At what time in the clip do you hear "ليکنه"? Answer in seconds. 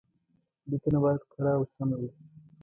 0.69-0.97